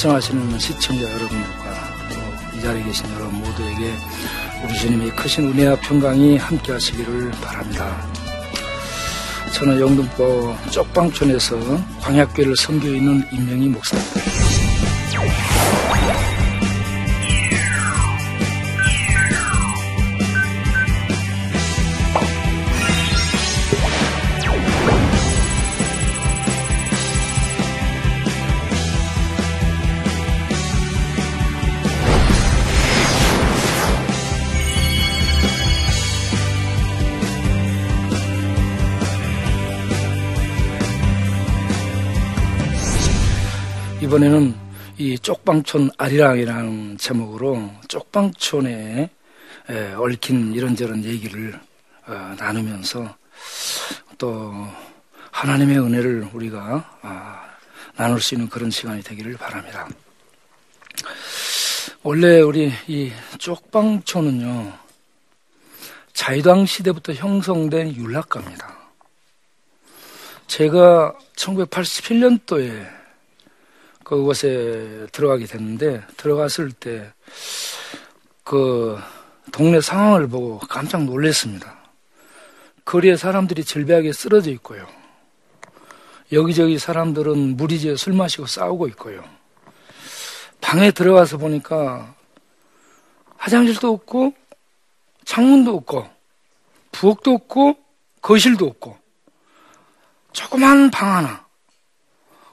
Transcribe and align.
시청하시는 0.00 0.58
시청자 0.58 1.02
여러분들과 1.02 1.64
또 2.08 2.56
이 2.56 2.62
자리에 2.62 2.82
계신 2.84 3.04
여러분 3.14 3.38
모두에게 3.40 3.94
우리 4.64 4.74
주님의 4.78 5.10
크신 5.10 5.48
은혜와 5.48 5.76
평강이 5.76 6.38
함께 6.38 6.72
하시기를 6.72 7.30
바랍니다. 7.42 8.06
저는 9.54 9.78
영등포 9.78 10.56
쪽방촌에서 10.70 11.56
광약교회를 12.00 12.56
섬겨 12.56 12.88
있는 12.88 13.26
임명희 13.30 13.68
목사입니다. 13.68 14.20
이번에는 44.10 44.56
이 44.98 45.16
쪽방촌 45.16 45.92
아리랑이라는 45.96 46.98
제목으로 46.98 47.70
쪽방촌에 47.86 49.08
얽힌 49.96 50.52
이런저런 50.52 51.04
얘기를 51.04 51.54
어, 52.08 52.34
나누면서 52.36 53.14
또 54.18 54.52
하나님의 55.30 55.78
은혜를 55.78 56.30
우리가 56.32 56.98
아, 57.02 57.44
나눌 57.94 58.20
수 58.20 58.34
있는 58.34 58.48
그런 58.48 58.72
시간이 58.72 59.04
되기를 59.04 59.34
바랍니다. 59.34 59.88
원래 62.02 62.40
우리 62.40 62.72
이 62.88 63.12
쪽방촌은요, 63.38 64.72
자유당 66.14 66.66
시대부터 66.66 67.12
형성된 67.12 67.94
율락가입니다. 67.94 68.76
제가 70.48 71.16
1987년도에 71.36 72.99
그곳에 74.10 75.06
들어가게 75.12 75.46
됐는데 75.46 76.02
들어갔을 76.16 76.72
때 76.72 77.10
그 78.50 78.98
동네 79.52 79.80
상황을 79.80 80.26
보고 80.26 80.58
깜짝 80.58 81.04
놀랐습니다. 81.04 81.78
거리에 82.84 83.16
사람들이 83.16 83.64
절벽하게 83.64 84.12
쓰러져 84.12 84.50
있고요. 84.50 84.88
여기저기 86.32 86.76
사람들은 86.76 87.56
무리지어 87.56 87.94
술 87.94 88.12
마시고 88.12 88.46
싸우고 88.46 88.88
있고요. 88.88 89.22
방에 90.60 90.90
들어가서 90.90 91.38
보니까 91.38 92.12
화장실도 93.36 93.92
없고 93.92 94.34
창문도 95.24 95.76
없고 95.76 96.10
부엌도 96.90 97.30
없고 97.30 97.76
거실도 98.20 98.66
없고 98.66 98.98
조그만 100.32 100.90
방 100.90 101.18
하나 101.18 101.46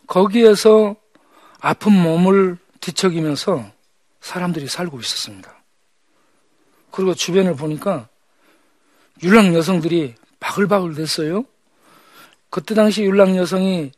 거기에서 0.06 0.96
아픈 1.60 1.94
몸을 1.94 2.58
뒤척이면서 2.80 3.72
사람들이 4.22 4.68
살고 4.68 5.00
있었습니다. 5.00 5.56
그리고 6.92 7.14
주변을 7.14 7.56
보니까 7.56 8.08
율랑 9.24 9.54
여성들이 9.56 10.16
바글바글 10.40 10.96
됐어요. 10.96 11.46
그때 12.50 12.76
당시 12.76 13.04
율랑 13.04 13.36
여성이 13.36 13.92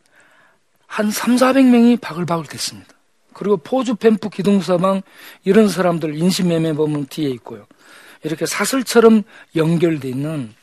한 0.88 1.12
3, 1.12 1.36
400명이 1.36 2.02
바글바글 2.02 2.46
됐습니다. 2.46 2.94
그리고 3.34 3.58
포주 3.58 3.96
펜프 3.96 4.30
기둥사방 4.30 5.02
이런 5.44 5.70
사람들 5.70 6.16
인신매매범은 6.16 7.06
뒤에 7.08 7.30
있고요. 7.32 7.68
이렇게 8.24 8.46
사슬처럼 8.46 9.24
연결되어 9.56 10.10
있는 10.12 10.54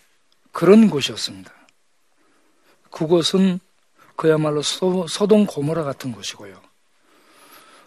그런 0.52 0.90
곳이었습니다. 0.90 1.52
그곳은 2.90 3.60
그야말로 4.16 4.62
소, 4.62 5.06
소동 5.06 5.46
고모라 5.46 5.84
같은 5.84 6.12
곳이고요. 6.12 6.60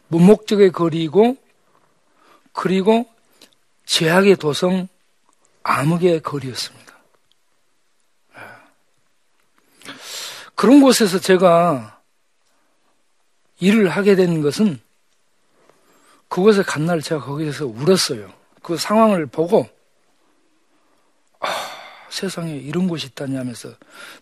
무목적의 0.10 0.72
거리고 0.72 1.38
그리고 2.54 3.06
제약의 3.86 4.36
도성 4.36 4.88
암흑의 5.64 6.22
거리였습니다. 6.22 6.98
예. 8.38 8.42
그런 10.56 10.82
곳에서 10.82 11.20
제가 11.20 12.02
일을 13.60 13.90
하게 13.90 14.16
된 14.16 14.42
것은 14.42 14.80
그곳에 16.28 16.62
간 16.64 16.86
날 16.86 17.02
제가 17.02 17.24
거기에서 17.26 17.66
울었어요. 17.66 18.32
그 18.62 18.78
상황을 18.78 19.26
보고 19.26 19.68
아, 21.40 21.48
세상에 22.10 22.56
이런 22.56 22.88
곳이 22.88 23.08
있다니 23.08 23.36
하면서 23.36 23.74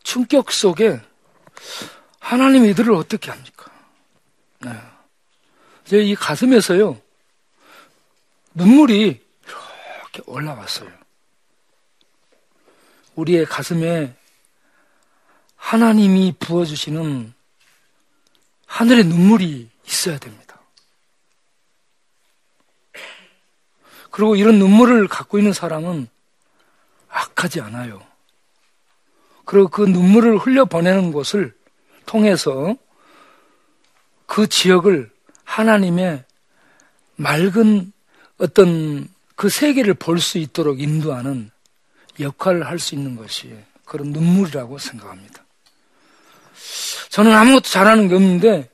충격 0.03 0.51
속에 0.51 1.01
하나님이 2.19 2.69
이들을 2.69 2.93
어떻게 2.93 3.31
합니까? 3.31 3.71
네. 4.59 4.71
제 5.87 6.03
이 6.03 6.15
가슴에서요, 6.15 7.01
눈물이 8.53 9.21
이렇게 9.45 10.21
올라왔어요. 10.25 10.91
우리의 13.15 13.45
가슴에 13.45 14.13
하나님이 15.55 16.35
부어주시는 16.39 17.33
하늘의 18.65 19.05
눈물이 19.05 19.69
있어야 19.85 20.19
됩니다. 20.19 20.59
그리고 24.11 24.35
이런 24.35 24.59
눈물을 24.59 25.07
갖고 25.07 25.37
있는 25.37 25.53
사람은 25.53 26.09
악하지 27.07 27.61
않아요. 27.61 28.05
그리고 29.45 29.69
그 29.69 29.83
눈물을 29.83 30.37
흘려보내는 30.37 31.13
곳을 31.13 31.57
통해서 32.05 32.75
그 34.25 34.47
지역을 34.47 35.15
하나님의 35.47 36.23
맑은 37.15 37.91
어떤 38.37 39.07
그 39.35 39.49
세계를 39.49 39.93
볼 39.95 40.19
수 40.19 40.37
있도록 40.37 40.81
인도하는 40.81 41.49
역할을 42.19 42.67
할 42.67 42.79
수 42.79 42.95
있는 42.95 43.15
것이 43.15 43.55
그런 43.85 44.11
눈물이라고 44.11 44.77
생각합니다. 44.77 45.43
저는 47.09 47.31
아무것도 47.31 47.63
잘하는 47.63 48.09
게 48.09 48.15
없는데 48.15 48.69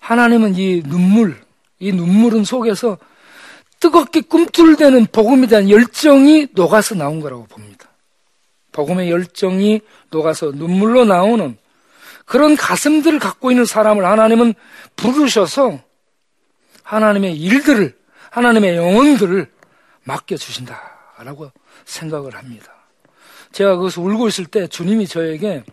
하나님은 0.00 0.56
이 0.56 0.82
눈물, 0.82 1.40
이 1.78 1.92
눈물은 1.92 2.44
속에서 2.44 2.98
뜨겁게 3.80 4.20
꿈틀대는 4.22 5.06
복음에 5.06 5.46
대한 5.46 5.70
열정이 5.70 6.48
녹아서 6.52 6.94
나온 6.94 7.20
거라고 7.20 7.46
봅니다. 7.46 7.88
복음의 8.72 9.10
열정이 9.10 9.80
녹아서 10.10 10.50
눈물로 10.52 11.04
나오는 11.04 11.56
그런 12.26 12.56
가슴들을 12.56 13.18
갖고 13.18 13.50
있는 13.50 13.64
사람을 13.64 14.04
하나님은 14.04 14.54
부르셔서 14.96 15.80
하나님의 16.88 17.36
일들을, 17.36 17.96
하나님의 18.30 18.76
영혼들을 18.76 19.52
맡겨주신다라고 20.04 21.52
생각을 21.84 22.34
합니다. 22.34 22.72
제가 23.52 23.76
거기서 23.76 24.00
울고 24.00 24.28
있을 24.28 24.46
때 24.46 24.66
주님이 24.66 25.06
저에게 25.06 25.64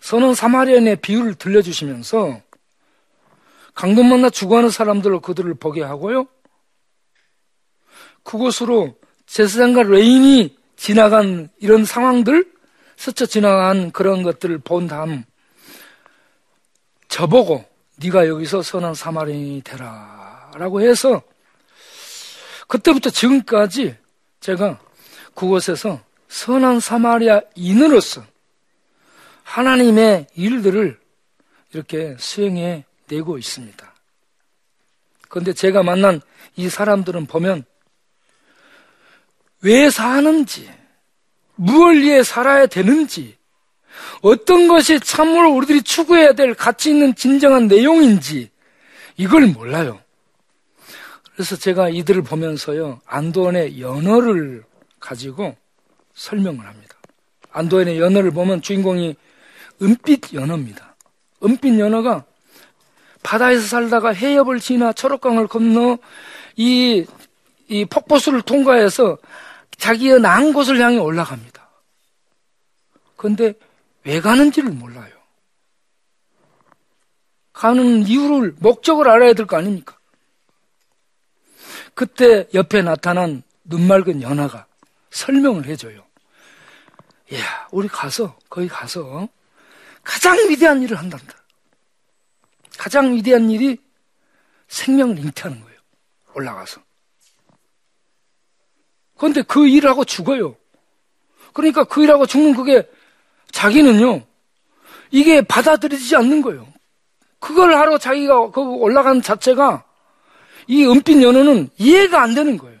선은 0.00 0.34
사마리아인의 0.34 0.96
비유를 0.96 1.34
들려주시면서 1.34 2.40
강돈 3.74 4.08
만나 4.08 4.30
죽어가는 4.30 4.70
사람들로 4.70 5.20
그들을 5.20 5.54
보게 5.54 5.82
하고요. 5.82 6.26
그곳으로 8.22 8.96
제사장과 9.26 9.82
레인이 9.84 10.56
지나간 10.76 11.50
이런 11.58 11.84
상황들, 11.84 12.50
스쳐 12.96 13.26
지나간 13.26 13.90
그런 13.90 14.22
것들을 14.22 14.58
본 14.58 14.86
다음 14.86 15.24
저보고 17.08 17.71
네가 17.96 18.26
여기서 18.28 18.62
선한 18.62 18.94
사마리인이 18.94 19.62
되라라고 19.62 20.80
해서 20.80 21.22
그때부터 22.66 23.10
지금까지 23.10 23.96
제가 24.40 24.80
그곳에서 25.34 26.00
선한 26.28 26.80
사마리아인으로서 26.80 28.24
하나님의 29.42 30.26
일들을 30.34 30.98
이렇게 31.72 32.16
수행해 32.18 32.84
내고 33.08 33.38
있습니다. 33.38 33.94
그런데 35.28 35.52
제가 35.52 35.82
만난 35.82 36.20
이 36.56 36.68
사람들은 36.68 37.26
보면 37.26 37.64
왜 39.62 39.90
사는지, 39.90 40.70
무엇을 41.54 42.02
위해 42.02 42.22
살아야 42.22 42.66
되는지, 42.66 43.38
어떤 44.22 44.68
것이 44.68 45.00
참으로 45.00 45.52
우리들이 45.52 45.82
추구해야 45.82 46.32
될 46.32 46.54
가치 46.54 46.90
있는 46.90 47.14
진정한 47.14 47.66
내용인지 47.66 48.50
이걸 49.16 49.46
몰라요. 49.48 50.00
그래서 51.34 51.56
제가 51.56 51.88
이들을 51.88 52.22
보면서요, 52.22 53.00
안도원의 53.06 53.80
연어를 53.80 54.64
가지고 55.00 55.56
설명을 56.14 56.64
합니다. 56.66 56.96
안도원의 57.50 57.98
연어를 57.98 58.30
보면 58.30 58.62
주인공이 58.62 59.16
은빛 59.80 60.34
연어입니다. 60.34 60.94
은빛 61.42 61.78
연어가 61.78 62.24
바다에서 63.22 63.66
살다가 63.66 64.12
해협을 64.12 64.60
지나 64.60 64.92
초록강을 64.92 65.46
건너 65.48 65.98
이, 66.56 67.04
이 67.68 67.84
폭포수를 67.86 68.42
통과해서 68.42 69.18
자기의 69.78 70.20
난 70.20 70.52
곳을 70.52 70.80
향해 70.80 70.98
올라갑니다. 70.98 71.68
그런데 73.16 73.54
왜 74.04 74.20
가는지를 74.20 74.70
몰라요. 74.70 75.12
가는 77.52 78.02
이유를, 78.06 78.56
목적을 78.58 79.08
알아야 79.08 79.34
될 79.34 79.46
거 79.46 79.56
아닙니까? 79.56 79.98
그때 81.94 82.48
옆에 82.54 82.82
나타난 82.82 83.42
눈맑은 83.64 84.22
연하가 84.22 84.66
설명을 85.10 85.66
해줘요. 85.66 86.04
야, 87.34 87.68
우리 87.70 87.86
가서, 87.88 88.36
거기 88.48 88.66
가서 88.68 89.28
가장 90.02 90.36
위대한 90.48 90.82
일을 90.82 90.98
한단다. 90.98 91.34
가장 92.78 93.14
위대한 93.14 93.48
일이 93.50 93.78
생명을 94.68 95.18
잉태하는 95.18 95.62
거예요. 95.62 95.78
올라가서. 96.34 96.82
그런데 99.18 99.42
그 99.42 99.68
일하고 99.68 100.04
죽어요. 100.04 100.56
그러니까 101.52 101.84
그 101.84 102.02
일하고 102.02 102.26
죽는 102.26 102.56
그게 102.56 102.90
자기는요, 103.52 104.22
이게 105.10 105.42
받아들이지 105.42 106.16
않는 106.16 106.42
거예요. 106.42 106.66
그걸 107.38 107.74
하러 107.74 107.98
자기가 107.98 108.50
그 108.50 108.60
올라간 108.60 109.22
자체가 109.22 109.84
이 110.66 110.84
은빛 110.84 111.22
연어는 111.22 111.70
이해가 111.76 112.22
안 112.22 112.34
되는 112.34 112.56
거예요. 112.56 112.78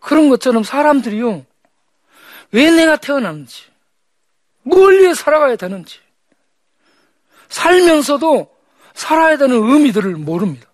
그런 0.00 0.28
것처럼 0.28 0.64
사람들이요, 0.64 1.44
왜 2.52 2.70
내가 2.70 2.96
태어났는지, 2.96 3.64
뭘 4.62 5.00
위해 5.00 5.14
살아가야 5.14 5.56
되는지, 5.56 6.00
살면서도 7.48 8.54
살아야 8.94 9.36
되는 9.36 9.56
의미들을 9.56 10.16
모릅니다. 10.16 10.66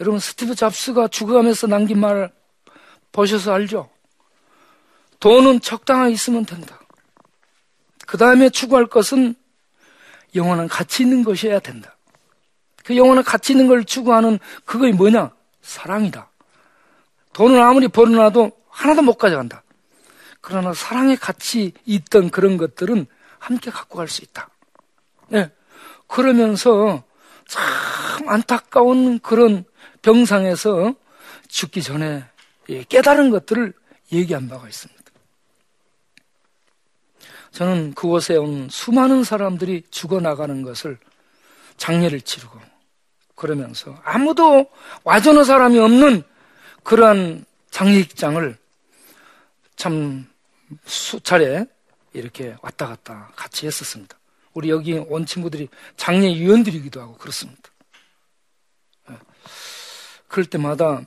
여러분, 0.00 0.18
스티브 0.20 0.54
잡스가 0.54 1.08
죽어가면서 1.08 1.66
남긴 1.66 2.00
말 2.00 2.32
보셔서 3.12 3.52
알죠? 3.52 3.90
돈은 5.20 5.60
적당하게 5.60 6.12
있으면 6.12 6.44
된다. 6.44 6.80
그 8.12 8.18
다음에 8.18 8.50
추구할 8.50 8.88
것은 8.88 9.34
영원한 10.34 10.68
가치 10.68 11.02
있는 11.02 11.24
것이어야 11.24 11.60
된다. 11.60 11.96
그 12.84 12.94
영원한 12.94 13.24
가치 13.24 13.54
있는 13.54 13.68
걸 13.68 13.86
추구하는 13.86 14.38
그것이 14.66 14.92
뭐냐? 14.92 15.30
사랑이다. 15.62 16.28
돈을 17.32 17.58
아무리 17.58 17.88
벌어놔도 17.88 18.52
하나도 18.68 19.00
못 19.00 19.14
가져간다. 19.14 19.62
그러나 20.42 20.74
사랑의 20.74 21.16
가치 21.16 21.72
있던 21.86 22.28
그런 22.28 22.58
것들은 22.58 23.06
함께 23.38 23.70
갖고 23.70 23.96
갈 23.96 24.08
수 24.08 24.22
있다. 24.22 24.50
네. 25.28 25.50
그러면서 26.06 27.02
참 27.48 28.28
안타까운 28.28 29.20
그런 29.20 29.64
병상에서 30.02 30.94
죽기 31.48 31.82
전에 31.82 32.26
깨달은 32.90 33.30
것들을 33.30 33.72
얘기한 34.12 34.50
바가 34.50 34.68
있습니다. 34.68 35.01
저는 37.52 37.94
그곳에 37.94 38.36
온 38.36 38.68
수많은 38.70 39.24
사람들이 39.24 39.84
죽어나가는 39.90 40.62
것을 40.62 40.98
장례를 41.76 42.22
치르고 42.22 42.58
그러면서 43.34 43.98
아무도 44.04 44.70
와주는 45.04 45.44
사람이 45.44 45.78
없는 45.78 46.22
그러한 46.82 47.44
장례식장을 47.70 48.56
참 49.76 50.26
수차례 50.84 51.66
이렇게 52.12 52.56
왔다 52.62 52.86
갔다 52.86 53.30
같이 53.36 53.66
했었습니다. 53.66 54.18
우리 54.54 54.70
여기 54.70 54.94
온 54.94 55.26
친구들이 55.26 55.68
장례위원들이기도 55.96 57.00
하고 57.00 57.16
그렇습니다. 57.16 57.62
예. 59.10 59.16
그럴 60.28 60.44
때마다 60.46 61.02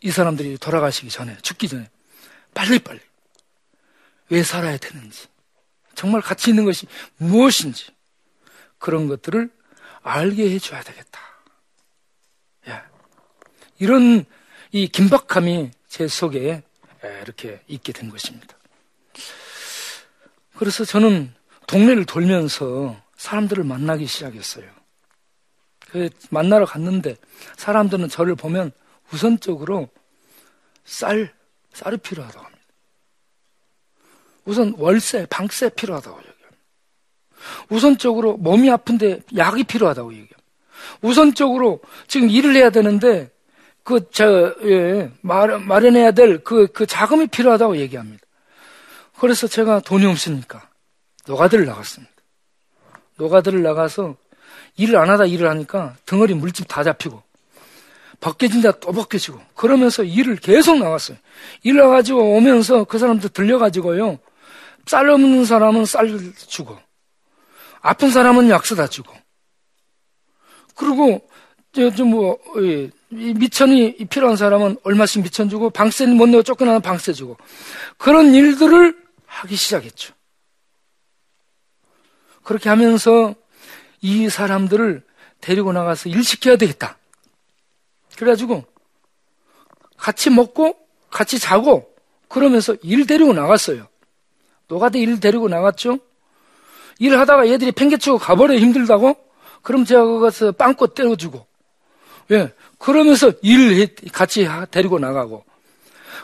이 0.00 0.10
사람들이 0.10 0.58
돌아가시기 0.58 1.10
전에, 1.10 1.36
죽기 1.42 1.68
전에, 1.68 1.88
빨리빨리 2.54 3.00
왜 4.32 4.42
살아야 4.42 4.78
되는지, 4.78 5.28
정말 5.94 6.22
가치 6.22 6.48
있는 6.48 6.64
것이 6.64 6.86
무엇인지, 7.18 7.90
그런 8.78 9.06
것들을 9.06 9.50
알게 10.00 10.50
해줘야 10.54 10.82
되겠다. 10.82 11.20
예. 12.68 12.80
이런 13.78 14.24
이 14.70 14.88
긴박함이 14.88 15.70
제 15.86 16.08
속에 16.08 16.62
이렇게 17.22 17.62
있게 17.66 17.92
된 17.92 18.08
것입니다. 18.08 18.56
그래서 20.56 20.86
저는 20.86 21.34
동네를 21.66 22.06
돌면서 22.06 22.96
사람들을 23.16 23.64
만나기 23.64 24.06
시작했어요. 24.06 24.64
그 25.90 26.08
만나러 26.30 26.64
갔는데 26.64 27.16
사람들은 27.58 28.08
저를 28.08 28.34
보면 28.34 28.72
우선적으로 29.12 29.90
쌀, 30.86 31.34
쌀이 31.74 31.98
필요하다고. 31.98 32.51
우선 34.44 34.74
월세, 34.76 35.26
방세 35.30 35.68
필요하다고 35.68 36.16
얘기합니다. 36.18 36.48
우선적으로 37.68 38.36
몸이 38.36 38.70
아픈데 38.70 39.22
약이 39.36 39.64
필요하다고 39.64 40.12
얘기합니다. 40.12 40.36
우선적으로 41.00 41.80
지금 42.08 42.28
일을 42.28 42.56
해야 42.56 42.70
되는데 42.70 43.30
그, 43.84 44.08
저, 44.10 44.54
예, 44.64 45.10
마련해야 45.22 46.12
될 46.12 46.44
그, 46.44 46.68
그 46.68 46.86
자금이 46.86 47.26
필요하다고 47.28 47.78
얘기합니다. 47.78 48.22
그래서 49.18 49.46
제가 49.46 49.80
돈이 49.80 50.06
없으니까 50.06 50.68
노가다를 51.26 51.66
나갔습니다. 51.66 52.12
노가다를 53.16 53.62
나가서 53.62 54.16
일을 54.76 54.96
안 54.96 55.10
하다 55.10 55.26
일을 55.26 55.48
하니까 55.48 55.96
덩어리 56.06 56.34
물집 56.34 56.66
다 56.66 56.82
잡히고 56.82 57.22
벗겨진다 58.20 58.72
또 58.72 58.92
벗겨지고 58.92 59.40
그러면서 59.54 60.02
일을 60.02 60.36
계속 60.36 60.78
나갔어요. 60.78 61.18
일 61.62 61.76
나가지고 61.76 62.36
오면서 62.36 62.84
그 62.84 62.98
사람들 62.98 63.30
들려가지고요. 63.30 64.18
쌀 64.86 65.08
없는 65.08 65.44
사람은 65.44 65.84
쌀 65.86 66.08
주고 66.34 66.78
아픈 67.80 68.10
사람은 68.10 68.48
약 68.50 68.66
사다 68.66 68.88
주고 68.88 69.14
그리고 70.74 71.28
저뭐 71.72 72.38
미천이 73.10 73.96
필요한 74.10 74.36
사람은 74.36 74.78
얼마씩 74.84 75.22
미천 75.22 75.48
주고 75.48 75.70
방세는 75.70 76.16
못 76.16 76.28
내고 76.28 76.42
쫓겨나는 76.42 76.80
방세 76.82 77.12
주고 77.12 77.36
그런 77.96 78.34
일들을 78.34 79.02
하기 79.26 79.56
시작했죠. 79.56 80.14
그렇게 82.42 82.68
하면서 82.68 83.34
이 84.00 84.28
사람들을 84.28 85.02
데리고 85.40 85.72
나가서 85.72 86.08
일 86.08 86.22
시켜야 86.24 86.56
되겠다. 86.56 86.98
그래가지고 88.16 88.64
같이 89.96 90.30
먹고 90.30 90.76
같이 91.10 91.38
자고 91.38 91.94
그러면서 92.28 92.76
일 92.82 93.06
데리고 93.06 93.32
나갔어요. 93.32 93.88
노가다 94.72 94.98
일 94.98 95.20
데리고 95.20 95.48
나갔죠. 95.48 95.98
일하다가 96.98 97.48
얘들이 97.48 97.72
팽개치고 97.72 98.18
가버려 98.18 98.56
힘들다고? 98.56 99.16
그럼 99.60 99.84
제가 99.84 100.04
거기서 100.04 100.52
빵꽃 100.52 100.94
때려주고 100.94 101.46
예. 102.30 102.52
그러면서 102.78 103.32
일 103.42 103.94
같이 104.12 104.48
데리고 104.70 104.98
나가고 104.98 105.44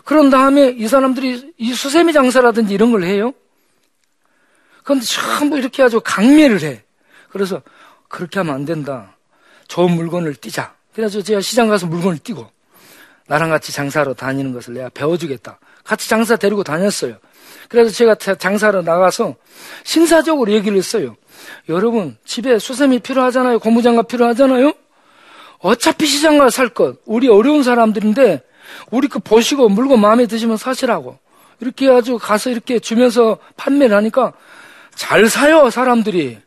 그런 0.05 0.31
다음에 0.31 0.71
이 0.71 0.88
사람들이 0.88 1.52
이 1.59 1.75
수세미 1.75 2.12
장사라든지 2.12 2.73
이런 2.73 2.90
걸 2.90 3.05
해요. 3.05 3.33
그런데 4.83 5.05
전부 5.05 5.59
이렇게 5.59 5.83
아주 5.83 6.00
강매를 6.02 6.62
해. 6.62 6.83
그래서 7.28 7.61
그렇게 8.09 8.38
하면 8.40 8.55
안 8.55 8.64
된다. 8.64 9.14
좋은 9.69 9.93
물건을 9.93 10.35
띄자. 10.37 10.75
그래서 10.95 11.21
제가 11.21 11.43
시장 11.43 11.69
가서 11.69 11.87
물건을 11.87 12.19
띄고 12.19 12.50
나랑 13.26 13.50
같이 13.50 13.73
장사로 13.73 14.14
다니는 14.14 14.55
것을 14.55 14.75
내가 14.75 14.88
배워주겠다. 14.88 15.59
같이 15.88 16.07
장사 16.07 16.37
데리고 16.37 16.62
다녔어요. 16.62 17.16
그래서 17.71 17.90
제가 17.90 18.14
장사로 18.14 18.83
나가서 18.83 19.37
신사적으로 19.85 20.52
얘기를 20.52 20.76
했어요. 20.76 21.16
여러분, 21.71 22.18
집에 22.26 22.59
수세미 22.59 22.99
필요하잖아요. 22.99 23.59
고무장갑 23.59 24.07
필요하잖아요. 24.07 24.75
어차피 25.61 26.07
시장 26.07 26.37
가서 26.37 26.50
살 26.50 26.68
것. 26.68 26.99
우리 27.07 27.28
어려운 27.28 27.62
사람들인데 27.62 28.42
우리 28.90 29.09
그 29.09 29.18
보시고 29.18 29.71
물건 29.71 30.00
마음에 30.00 30.26
드시면 30.26 30.59
사시라고. 30.59 31.18
이렇게 31.61 31.88
아주 31.88 32.18
가서 32.18 32.50
이렇게 32.50 32.78
주면서 32.78 33.38
판매를 33.57 33.97
하니까 33.97 34.35
잘 34.95 35.30
사요, 35.30 35.71
사람들이. 35.71 36.38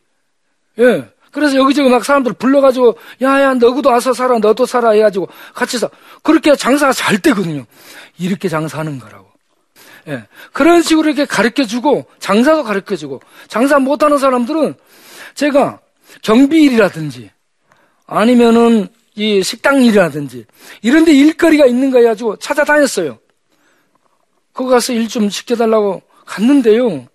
예. 0.79 1.09
그래서 1.31 1.55
여기저기 1.55 1.89
막 1.89 2.05
사람들 2.05 2.33
불러가지고, 2.33 2.95
야, 3.23 3.41
야, 3.41 3.53
너도 3.55 3.89
와서 3.89 4.13
살아, 4.13 4.37
너도 4.37 4.67
살아 4.67 4.91
해가지고 4.91 5.29
같이 5.55 5.79
사. 5.79 5.89
그렇게 6.21 6.55
장사가 6.55 6.93
잘 6.93 7.17
되거든요. 7.19 7.65
이렇게 8.19 8.49
장사하는 8.49 8.99
거라고. 8.99 9.30
예. 10.07 10.27
그런 10.51 10.81
식으로 10.81 11.09
이렇게 11.09 11.25
가르쳐 11.25 11.63
주고, 11.63 12.05
장사도 12.19 12.63
가르쳐 12.63 12.95
주고, 12.95 13.21
장사 13.47 13.79
못하는 13.79 14.17
사람들은 14.17 14.75
제가 15.35 15.79
경비일이라든지, 16.23 17.31
아니면은 18.05 18.87
이 19.15 19.43
식당 19.43 19.83
일이라든지 19.83 20.45
이런 20.81 21.03
데 21.05 21.11
일거리가 21.13 21.65
있는 21.65 21.91
거 21.91 21.99
해가지고 21.99 22.37
찾아다녔어요. 22.37 23.19
거기 24.53 24.69
가서 24.69 24.93
일 24.93 25.07
좀 25.07 25.29
시켜달라고 25.29 26.01
갔는데요. 26.25 27.07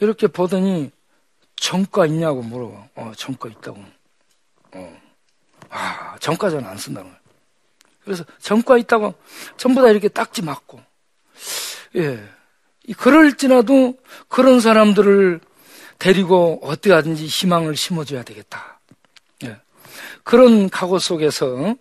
이렇게 0.00 0.26
보더니 0.26 0.90
정가 1.56 2.06
있냐고 2.06 2.42
물어봐. 2.42 2.88
어, 2.96 3.12
정가 3.16 3.48
있다고. 3.50 3.82
어. 4.74 5.00
아, 5.68 6.16
정가 6.20 6.48
전 6.50 6.64
안 6.64 6.76
쓴다는 6.76 7.08
거예요. 7.10 7.19
그래서 8.04 8.24
정가 8.40 8.78
있다고 8.78 9.14
전부 9.56 9.82
다 9.82 9.88
이렇게 9.88 10.08
딱지 10.08 10.42
맞고. 10.42 10.80
예. 11.96 12.22
그럴지라도 12.96 13.94
그런 14.28 14.60
사람들을 14.60 15.40
데리고 15.98 16.60
어떻게 16.62 16.92
하든지 16.92 17.26
희망을 17.26 17.76
심어줘야 17.76 18.22
되겠다. 18.22 18.80
예. 19.44 19.60
그런 20.24 20.70
각오 20.70 20.98
속에서 20.98 21.76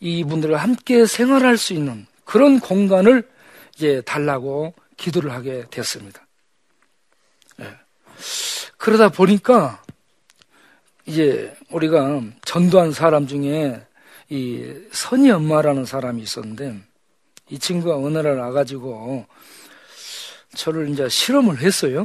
이분들과 0.00 0.58
함께 0.58 1.06
생활할 1.06 1.56
수 1.56 1.72
있는 1.72 2.06
그런 2.24 2.58
공간을 2.58 3.28
이제 3.76 4.00
달라고 4.02 4.74
기도를 4.96 5.30
하게 5.32 5.64
됐습니다. 5.70 6.26
예. 7.60 7.76
그러다 8.76 9.08
보니까 9.10 9.82
이제 11.06 11.54
우리가 11.70 12.22
전도한 12.44 12.92
사람 12.92 13.26
중에 13.26 13.86
이 14.34 14.88
선희 14.90 15.30
엄마라는 15.30 15.84
사람이 15.84 16.20
있었는데 16.20 16.82
이 17.50 17.58
친구가 17.60 17.94
어느 17.98 18.18
날 18.18 18.36
와가지고 18.36 19.26
저를 20.56 20.88
이제 20.88 21.08
실험을 21.08 21.60
했어요. 21.60 22.04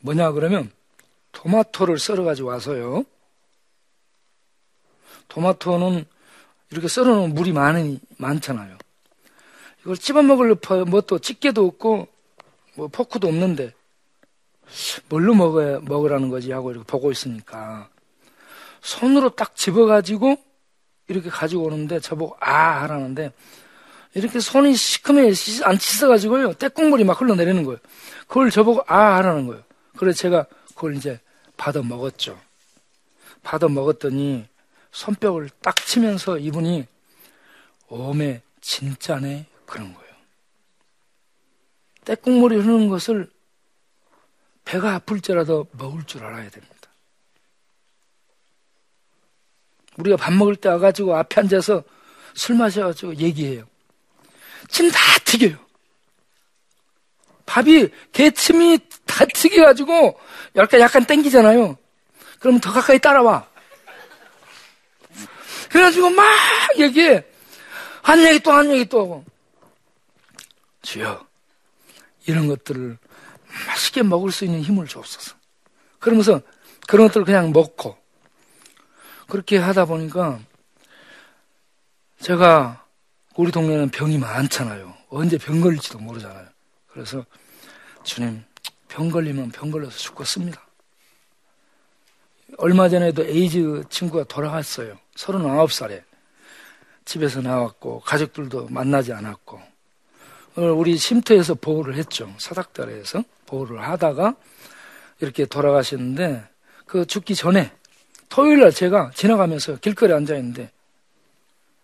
뭐냐 0.00 0.32
그러면 0.32 0.72
토마토를 1.32 1.98
썰어가지고 1.98 2.48
와서요. 2.48 3.04
토마토는 5.28 6.06
이렇게 6.70 6.88
썰어놓으면 6.88 7.34
물이 7.34 7.52
많이, 7.52 8.00
많잖아요. 8.16 8.78
이걸 9.82 9.98
찝어먹을 9.98 10.56
뭐또 10.88 11.18
집게도 11.18 11.66
없고 11.66 12.08
뭐 12.76 12.88
포크도 12.88 13.28
없는데 13.28 13.74
뭘로 15.10 15.34
먹어야, 15.34 15.80
먹으라는 15.80 16.30
거지 16.30 16.50
하고 16.50 16.70
이렇게 16.70 16.86
보고 16.86 17.12
있으니까 17.12 17.90
손으로 18.80 19.28
딱 19.36 19.54
집어가지고 19.54 20.51
이렇게 21.12 21.30
가지고 21.30 21.64
오는데 21.64 22.00
저보고 22.00 22.36
아 22.40 22.82
하라는데 22.82 23.32
이렇게 24.14 24.40
손이 24.40 24.74
시커매 24.74 25.32
안 25.64 25.78
씻어가지고요 25.78 26.54
때국물이 26.54 27.04
막 27.04 27.20
흘러내리는 27.20 27.64
거예요. 27.64 27.78
그걸 28.26 28.50
저보고 28.50 28.82
아 28.86 29.16
하라는 29.16 29.46
거예요. 29.46 29.62
그래서 29.96 30.18
제가 30.18 30.46
그걸 30.74 30.96
이제 30.96 31.20
받아 31.56 31.82
먹었죠. 31.82 32.38
받아 33.42 33.68
먹었더니 33.68 34.46
손뼉을 34.90 35.50
딱 35.60 35.76
치면서 35.76 36.38
이분이 36.38 36.86
오메 37.88 38.40
진짜네 38.60 39.46
그런 39.66 39.92
거예요. 39.92 40.12
때국물이 42.04 42.56
흐르는 42.56 42.88
것을 42.88 43.30
배가 44.64 44.94
아플지라도 44.94 45.66
먹을 45.72 46.04
줄 46.04 46.24
알아야 46.24 46.48
됩니다. 46.50 46.81
우리가 49.96 50.16
밥 50.16 50.32
먹을 50.32 50.56
때 50.56 50.68
와가지고 50.68 51.16
앞에 51.16 51.40
앉아서 51.42 51.82
술 52.34 52.56
마셔가지고 52.56 53.16
얘기해요. 53.16 53.64
침 54.68 54.90
다 54.90 54.98
튀겨요. 55.24 55.56
밥이 57.46 57.88
개침이 58.12 58.78
다 59.04 59.24
튀겨가지고 59.26 60.18
약간 60.56 60.80
약간 60.80 61.04
땡기잖아요. 61.04 61.76
그러면 62.38 62.60
더 62.60 62.72
가까이 62.72 62.98
따라와. 62.98 63.46
그래가지고 65.70 66.10
막 66.10 66.24
얘기해. 66.78 67.24
한 68.02 68.24
얘기 68.24 68.40
또 68.40 68.52
한 68.52 68.70
얘기 68.72 68.84
또 68.86 69.00
하고. 69.00 69.24
주여, 70.82 71.24
이런 72.26 72.48
것들을 72.48 72.98
맛있게 73.68 74.02
먹을 74.02 74.32
수 74.32 74.44
있는 74.44 74.60
힘을 74.62 74.86
주옵소서. 74.86 75.36
그러면서 76.00 76.40
그런 76.88 77.06
것들을 77.06 77.24
그냥 77.24 77.52
먹고 77.52 77.96
그렇게 79.32 79.56
하다 79.56 79.86
보니까 79.86 80.38
제가 82.20 82.84
우리 83.34 83.50
동네는 83.50 83.88
병이 83.88 84.18
많잖아요. 84.18 84.92
언제 85.08 85.38
병 85.38 85.62
걸릴지도 85.62 86.00
모르잖아요. 86.00 86.46
그래서 86.88 87.24
주님 88.04 88.44
병 88.88 89.08
걸리면 89.08 89.52
병 89.52 89.70
걸려서 89.70 89.96
죽겠습니다. 89.96 90.60
얼마 92.58 92.90
전에도 92.90 93.24
에이즈 93.24 93.84
친구가 93.88 94.24
돌아갔어요. 94.24 94.98
39살에. 95.16 96.02
집에서 97.06 97.40
나왔고, 97.40 98.00
가족들도 98.00 98.68
만나지 98.68 99.14
않았고, 99.14 99.62
우리 100.76 100.98
쉼터에서 100.98 101.54
보호를 101.54 101.96
했죠. 101.96 102.30
사닥다리에서 102.36 103.24
보호를 103.46 103.80
하다가 103.80 104.36
이렇게 105.20 105.46
돌아가셨는데, 105.46 106.46
그 106.84 107.06
죽기 107.06 107.34
전에 107.34 107.72
토요일 108.32 108.60
날 108.60 108.72
제가 108.72 109.10
지나가면서 109.14 109.76
길거리에 109.76 110.16
앉아 110.16 110.34
있는데, 110.36 110.72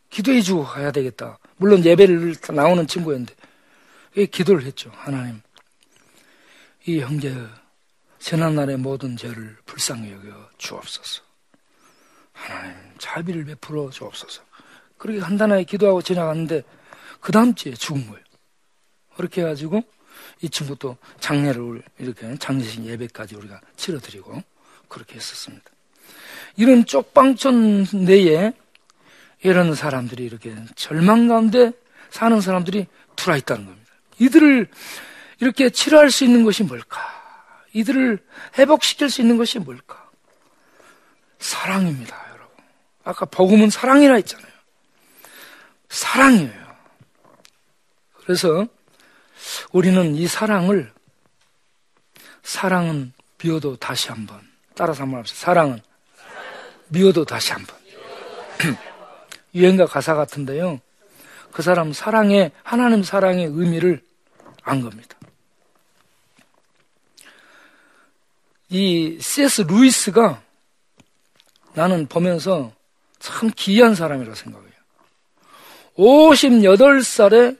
기도해 0.08 0.40
주고 0.40 0.64
가야 0.64 0.90
되겠다. 0.90 1.38
물론 1.58 1.84
예배를 1.84 2.36
나오는 2.54 2.86
친구였는데, 2.86 3.34
기도를 4.30 4.64
했죠. 4.64 4.90
하나님, 4.94 5.42
이 6.86 7.00
형제 7.00 7.36
지난날의 8.18 8.78
모든 8.78 9.14
죄를 9.18 9.58
불쌍히 9.66 10.10
여겨 10.10 10.48
주옵소서. 10.56 11.22
하나님 12.32 12.74
자비를 12.96 13.44
베풀어 13.44 13.90
주옵소서. 13.90 14.42
그렇게 14.96 15.20
간단하게 15.20 15.64
기도하고 15.64 16.00
지나갔는데 16.00 16.62
그 17.20 17.30
다음 17.30 17.54
주에 17.54 17.74
죽은 17.74 18.08
거예요. 18.08 18.24
그렇게 19.16 19.42
해가지고 19.42 19.82
이 20.40 20.48
친구도 20.48 20.96
장례를 21.20 21.82
이렇게 21.98 22.38
장례식 22.38 22.86
예배까지 22.86 23.36
우리가 23.36 23.60
치러드리고 23.76 24.42
그렇게 24.88 25.16
했었습니다. 25.16 25.70
이런 26.58 26.84
쪽방촌 26.84 27.86
내에 28.04 28.52
이런 29.42 29.74
사람들이 29.76 30.24
이렇게 30.24 30.56
절망 30.74 31.28
가운데 31.28 31.70
사는 32.10 32.40
사람들이 32.40 32.86
들어와 33.14 33.38
있다는 33.38 33.64
겁니다. 33.64 33.92
이들을 34.18 34.68
이렇게 35.38 35.70
치료할 35.70 36.10
수 36.10 36.24
있는 36.24 36.44
것이 36.44 36.64
뭘까? 36.64 37.00
이들을 37.72 38.18
회복시킬 38.58 39.08
수 39.08 39.20
있는 39.20 39.36
것이 39.36 39.60
뭘까? 39.60 40.10
사랑입니다, 41.38 42.16
여러분. 42.30 42.56
아까 43.04 43.24
복음은 43.24 43.70
사랑이라 43.70 44.16
했잖아요. 44.16 44.52
사랑이에요. 45.88 46.76
그래서 48.14 48.66
우리는 49.70 50.16
이 50.16 50.26
사랑을 50.26 50.92
사랑은 52.42 53.12
비워도 53.38 53.76
다시 53.76 54.08
한번 54.08 54.40
따라서 54.74 55.04
한번 55.04 55.20
합시다. 55.20 55.38
사랑은 55.38 55.80
미워도 56.88 57.24
다시 57.24 57.52
한 57.52 57.64
번. 57.64 57.78
유행가 59.54 59.86
가사 59.86 60.14
같은데요. 60.14 60.80
그 61.52 61.62
사람 61.62 61.92
사랑의 61.92 62.52
하나님 62.62 63.02
사랑의 63.02 63.46
의미를 63.46 64.02
안 64.62 64.80
겁니다. 64.80 65.16
이 68.70 69.18
C.S. 69.20 69.62
루이스가 69.62 70.42
나는 71.74 72.06
보면서 72.06 72.72
참 73.18 73.50
기이한 73.54 73.94
사람이라고 73.94 74.34
생각해요. 74.34 74.68
58살에 75.96 77.58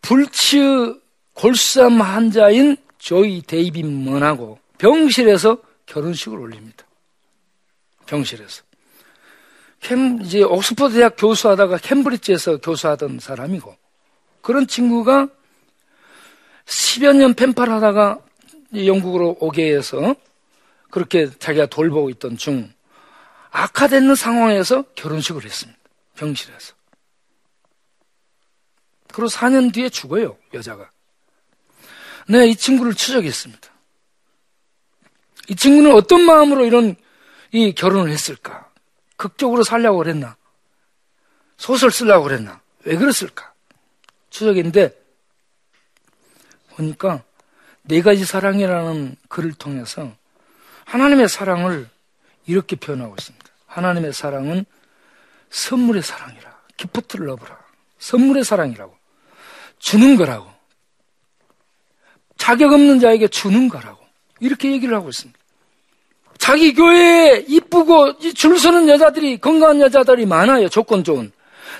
불치 0.00 1.00
골수암 1.34 2.00
환자인 2.00 2.76
조이 2.98 3.42
데이빗먼하고 3.42 4.58
병실에서 4.78 5.58
결혼식을 5.86 6.38
올립니다. 6.38 6.85
병실에서. 8.06 8.62
캠, 9.80 10.20
이제 10.22 10.42
옥스퍼드 10.42 10.94
대학 10.94 11.16
교수하다가 11.16 11.78
캠브리지에서 11.78 12.58
교수하던 12.58 13.20
사람이고, 13.20 13.76
그런 14.40 14.66
친구가 14.66 15.28
10여 16.64 17.16
년 17.16 17.34
펜팔 17.34 17.70
하다가 17.70 18.20
영국으로 18.74 19.36
오게 19.40 19.74
해서 19.74 20.14
그렇게 20.90 21.30
자기가 21.38 21.66
돌보고 21.66 22.10
있던 22.10 22.36
중 22.36 22.72
악화되는 23.50 24.14
상황에서 24.14 24.82
결혼식을 24.94 25.44
했습니다. 25.44 25.78
병실에서. 26.16 26.74
그리고 29.12 29.28
4년 29.28 29.72
뒤에 29.72 29.88
죽어요, 29.88 30.36
여자가. 30.52 30.90
내가 32.28 32.44
이 32.44 32.54
친구를 32.54 32.94
추적했습니다. 32.94 33.70
이 35.48 35.54
친구는 35.56 35.94
어떤 35.94 36.22
마음으로 36.22 36.66
이런 36.66 36.96
이 37.56 37.72
결혼을 37.72 38.10
했을까? 38.10 38.70
극적으로 39.16 39.64
살려고 39.64 39.98
그랬나? 39.98 40.36
소설 41.56 41.90
쓰려고 41.90 42.24
그랬나? 42.24 42.60
왜 42.84 42.96
그랬을까? 42.96 43.54
추적인데 44.28 44.94
보니까 46.74 47.22
네 47.82 48.02
가지 48.02 48.26
사랑이라는 48.26 49.16
글을 49.28 49.54
통해서 49.54 50.14
하나님의 50.84 51.28
사랑을 51.28 51.88
이렇게 52.46 52.76
표현하고 52.76 53.14
있습니다. 53.18 53.46
하나님의 53.66 54.12
사랑은 54.12 54.66
선물의 55.48 56.02
사랑이라. 56.02 56.56
gift 56.76 57.26
love라. 57.26 57.58
선물의 57.98 58.44
사랑이라고. 58.44 58.94
주는 59.78 60.16
거라고. 60.16 60.52
자격 62.36 62.72
없는 62.72 63.00
자에게 63.00 63.28
주는 63.28 63.68
거라고. 63.68 64.04
이렇게 64.40 64.70
얘기를 64.72 64.94
하고 64.94 65.08
있습니다. 65.08 65.38
자기 66.46 66.72
교회에 66.74 67.44
이쁘고 67.48 68.18
줄 68.18 68.56
서는 68.56 68.88
여자들이 68.88 69.38
건강한 69.38 69.80
여자들이 69.80 70.26
많아요. 70.26 70.68
조건 70.68 71.02
좋은. 71.02 71.32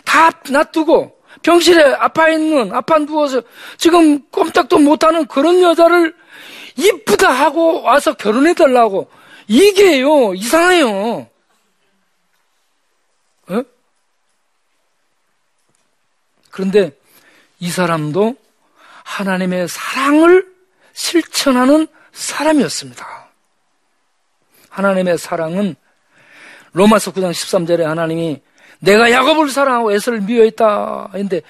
다 0.04 0.32
놔두고 0.50 1.20
병실에 1.42 1.94
아파 1.94 2.28
있는 2.30 2.74
아파 2.74 2.98
누워서 2.98 3.42
지금 3.78 4.28
꼼짝도 4.28 4.80
못하는 4.80 5.24
그런 5.26 5.62
여자를 5.62 6.16
이쁘다 6.74 7.30
하고 7.30 7.82
와서 7.82 8.14
결혼해 8.14 8.54
달라고 8.54 9.08
이게요 9.46 10.34
이상해요. 10.34 11.28
어? 13.48 13.62
그런데 16.50 16.90
이 17.60 17.70
사람도 17.70 18.34
하나님의 19.04 19.68
사랑을 19.68 20.44
실천하는 20.92 21.86
사람이었습니다. 22.10 23.25
하나님의 24.76 25.16
사랑은 25.16 25.74
로마서 26.72 27.12
9장 27.12 27.30
13절에 27.30 27.82
하나님이 27.82 28.42
내가 28.78 29.10
야곱을 29.10 29.48
사랑하고 29.48 29.92
에서를 29.92 30.20
미워했다. 30.20 31.10
했는데 31.14 31.40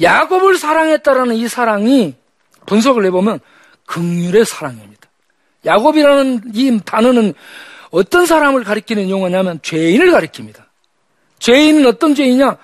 야곱을 0.00 0.58
사랑했다라는 0.58 1.36
이 1.36 1.46
사랑이 1.46 2.16
분석을 2.66 3.06
해보면 3.06 3.38
극률의 3.86 4.44
사랑입니다. 4.44 5.08
야곱이라는 5.64 6.42
이 6.54 6.80
단어는 6.84 7.34
어떤 7.92 8.26
사람을 8.26 8.64
가리키는 8.64 9.08
용어냐면 9.08 9.60
죄인을 9.62 10.10
가리킵니다. 10.10 10.64
죄인은 11.38 11.86
어떤 11.86 12.16
죄이냐? 12.16 12.56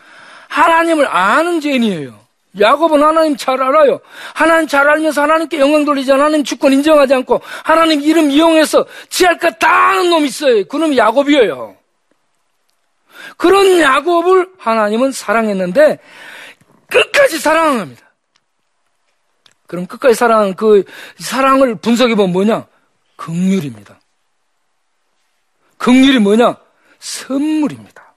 하나님을 0.48 1.06
아는 1.06 1.60
죄인이에요. 1.60 2.17
야곱은 2.58 3.02
하나님 3.02 3.36
잘 3.36 3.62
알아요. 3.62 4.00
하나님 4.34 4.66
잘 4.66 4.88
알면서 4.88 5.22
하나님께 5.22 5.58
영광 5.60 5.84
돌리지 5.84 6.12
않아 6.12 6.24
하나님 6.24 6.44
주권 6.44 6.72
인정하지 6.72 7.14
않고 7.14 7.40
하나님 7.64 8.00
이름 8.00 8.30
이용해서 8.30 8.86
지할 9.10 9.38
것 9.38 9.58
다 9.58 9.90
하는 9.90 10.10
놈이 10.10 10.26
있어요. 10.28 10.64
그놈이 10.66 10.96
야곱이에요. 10.96 11.76
그런 13.36 13.80
야곱을 13.80 14.48
하나님은 14.58 15.12
사랑했는데 15.12 15.98
끝까지 16.88 17.38
사랑한 17.38 17.78
겁니다. 17.78 18.02
그럼 19.66 19.86
끝까지 19.86 20.14
사랑한 20.14 20.54
그 20.54 20.84
사랑을 21.18 21.74
분석해 21.74 22.14
보면 22.14 22.32
뭐냐? 22.32 22.66
극률입니다. 23.16 24.00
극률이 25.76 26.18
뭐냐? 26.20 26.56
선물입니다. 26.98 28.07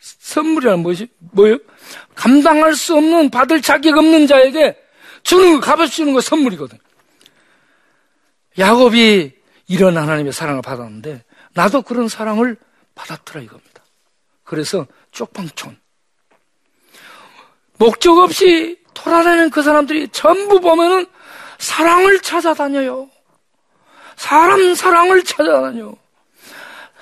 선물이라는 0.00 0.80
무엇이, 0.80 1.08
뭐예요? 1.18 1.58
감당할 2.14 2.74
수 2.74 2.96
없는, 2.96 3.30
받을 3.30 3.60
자격 3.62 3.98
없는 3.98 4.26
자에게 4.26 4.76
주는 5.22 5.54
거, 5.54 5.60
값을 5.60 5.88
주는 5.88 6.12
거 6.12 6.20
선물이거든. 6.20 6.78
야곱이 8.58 9.32
이런 9.68 9.96
하나님의 9.96 10.32
사랑을 10.32 10.62
받았는데, 10.62 11.24
나도 11.54 11.82
그런 11.82 12.08
사랑을 12.08 12.56
받았더라 12.94 13.42
이겁니다. 13.42 13.82
그래서 14.44 14.86
쪽방촌. 15.12 15.78
목적 17.78 18.18
없이 18.18 18.78
돌아다니는 18.94 19.50
그 19.50 19.62
사람들이 19.62 20.08
전부 20.08 20.60
보면은 20.60 21.06
사랑을 21.58 22.20
찾아다녀요. 22.20 23.08
사람 24.16 24.74
사랑을 24.74 25.24
찾아다녀. 25.24 25.94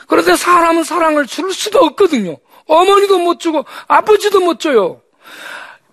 그런데 0.07 0.37
사람은 0.37 0.85
사랑을 0.85 1.27
줄 1.27 1.53
수도 1.53 1.81
없거든요. 1.81 2.37
어머니도 2.69 3.19
못 3.19 3.41
주고 3.41 3.65
아버지도 3.89 4.41
못 4.41 4.61
줘요. 4.61 5.03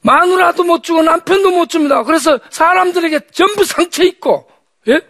마누라도 0.01 0.63
못 0.63 0.83
주고 0.83 1.01
남편도 1.01 1.49
못 1.49 1.69
줍니다. 1.69 2.03
그래서 2.03 2.39
사람들에게 2.51 3.21
전부 3.31 3.65
상처 3.65 4.03
있고, 4.03 4.47
예? 4.87 5.01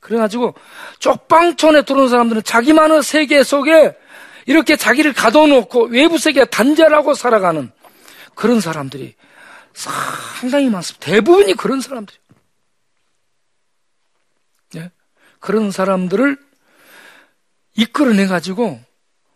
그래가지고 0.00 0.54
쪽방촌에 0.98 1.82
들어온 1.82 2.08
사람들은 2.08 2.42
자기만의 2.42 3.04
세계 3.04 3.44
속에 3.44 3.96
이렇게 4.46 4.74
자기를 4.74 5.12
가둬놓고 5.12 5.84
외부 5.84 6.18
세계 6.18 6.44
단절하고 6.44 7.14
살아가는 7.14 7.70
그런 8.34 8.60
사람들이 8.60 9.14
상당히 9.72 10.68
많습니다. 10.68 11.06
대부분이 11.06 11.54
그런 11.54 11.80
사람들이에요. 11.80 12.20
예? 14.76 14.90
그런 15.38 15.70
사람들을 15.70 16.36
이끌어내가지고 17.76 18.80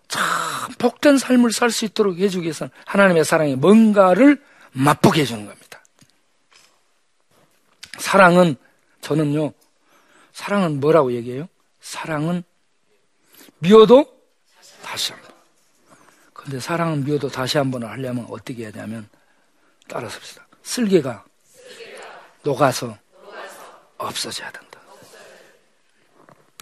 참 0.09 0.23
복된 0.79 1.19
삶을 1.19 1.53
살 1.53 1.71
수 1.71 1.85
있도록 1.85 2.19
해주기 2.19 2.45
위해서는 2.45 2.71
하나님의 2.87 3.25
사랑이 3.25 3.57
뭔가를 3.57 4.43
맛보게 4.73 5.23
해주는 5.23 5.47
겁니다. 5.47 5.83
사랑은, 7.99 8.57
저는요, 9.01 9.53
사랑은 10.33 10.81
뭐라고 10.81 11.13
얘기해요? 11.13 11.49
사랑은 11.81 12.43
미워도 13.59 14.21
다시 14.83 15.13
한 15.13 15.23
번. 15.23 15.31
근데 16.33 16.61
사랑은 16.61 17.05
미워도 17.05 17.29
다시 17.29 17.59
한 17.59 17.71
번을 17.71 17.89
하려면 17.89 18.27
어떻게 18.31 18.65
해야 18.65 18.71
되냐면, 18.71 19.09
따라서 19.89 20.19
봅시다. 20.19 20.47
쓸개가 20.63 21.25
녹아서 22.43 22.97
없어져야 23.97 24.51
된다. 24.53 24.81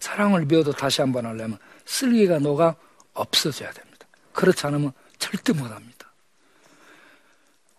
사랑을 0.01 0.45
미워도 0.45 0.73
다시 0.73 1.01
한 1.01 1.13
번 1.13 1.27
하려면 1.27 1.59
쓸개가 1.87 2.39
녹아 2.39 2.77
없어져야 3.15 3.73
됩니다. 3.73 4.07
그렇지 4.33 4.67
않으면 4.67 4.93
절대 5.19 5.53
못 5.53 5.71
합니다. 5.71 6.13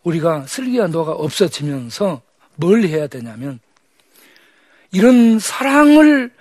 우리가 0.03 0.45
쓸개가 0.47 0.87
녹아 0.87 1.11
없어지면서 1.11 2.21
뭘 2.55 2.83
해야 2.83 3.07
되냐면 3.07 3.59
이런 4.91 5.39
사랑을 5.39 6.31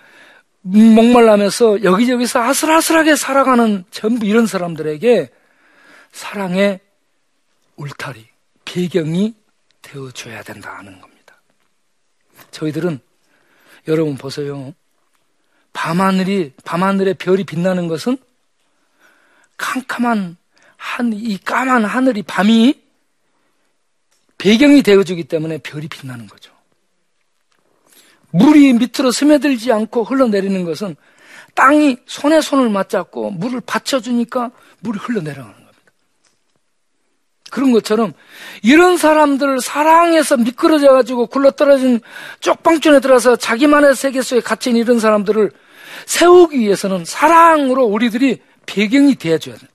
목말라면서 0.63 1.83
여기저기서 1.83 2.41
아슬아슬하게 2.41 3.17
살아가는 3.17 3.85
전부 3.91 4.25
이런 4.27 4.47
사람들에게 4.47 5.31
사랑의 6.13 6.81
울타리, 7.77 8.27
배경이 8.65 9.35
되어줘야 9.83 10.43
된다는 10.43 11.01
겁니다. 11.01 11.41
저희들은 12.51 13.01
여러분 13.89 14.17
보세요. 14.17 14.73
밤하늘이, 15.73 16.53
밤하늘에 16.65 17.15
별이 17.15 17.45
빛나는 17.45 17.89
것은 17.89 18.17
캄캄한 19.57 20.37
한, 20.77 21.13
이 21.13 21.39
까만 21.39 21.85
하늘이 21.85 22.23
밤이 22.23 22.83
배경이 24.39 24.83
되어주기 24.83 25.25
때문에 25.25 25.59
별이 25.59 25.89
빛나는 25.89 26.27
거죠. 26.27 26.53
물이 28.31 28.73
밑으로 28.75 29.11
스며들지 29.13 29.73
않고 29.73 30.05
흘러내리는 30.05 30.65
것은 30.65 30.97
땅이 31.55 31.99
손에 32.07 32.41
손을 32.41 32.69
맞잡고 32.69 33.31
물을 33.31 33.61
받쳐주니까 33.65 34.51
물이 34.81 34.99
흘러내려가는 34.99 35.55
겁니다. 35.55 35.65
그런 37.51 37.71
것처럼 37.71 38.13
이런 38.63 38.97
사람들을 38.97 39.61
사랑해서 39.61 40.37
미끄러져가지고 40.37 41.29
굴러떨어진 41.29 42.01
쪽방촌에 42.41 42.99
들어서 42.99 43.37
자기만의 43.37 43.95
세계 43.95 44.21
속에 44.21 44.41
갇힌 44.41 44.77
이런 44.77 44.99
사람들을 44.99 45.53
세우기 46.07 46.59
위해서는 46.59 47.05
사랑으로 47.05 47.85
우리들이 47.85 48.43
배경이 48.67 49.15
되어줘야 49.17 49.57
돼. 49.57 49.67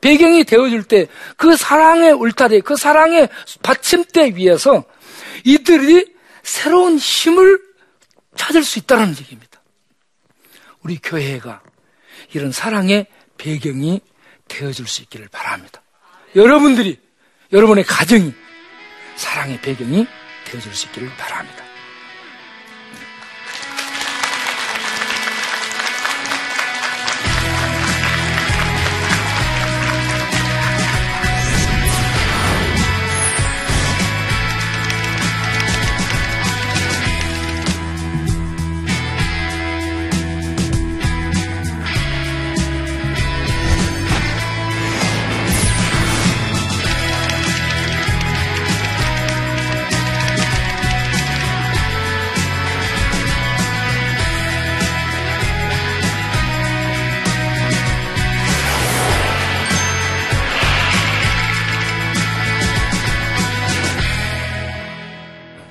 배경이 0.00 0.44
되어줄 0.44 0.84
때 0.84 1.06
그 1.36 1.56
사랑의 1.56 2.12
울타리, 2.12 2.60
그 2.60 2.76
사랑의 2.76 3.28
받침대 3.62 4.32
위에서 4.34 4.84
이들이 5.44 6.14
새로운 6.42 6.98
힘을 6.98 7.58
찾을 8.36 8.62
수 8.64 8.78
있다는 8.78 9.10
얘기입니다. 9.10 9.62
우리 10.82 10.98
교회가 10.98 11.62
이런 12.34 12.52
사랑의 12.52 13.06
배경이 13.36 14.00
되어줄 14.48 14.86
수 14.86 15.02
있기를 15.02 15.28
바랍니다. 15.28 15.82
여러분들이, 16.36 16.98
여러분의 17.52 17.84
가정이 17.84 18.32
사랑의 19.16 19.60
배경이 19.60 20.06
되어줄 20.44 20.74
수 20.74 20.86
있기를 20.86 21.08
바랍니다. 21.16 21.57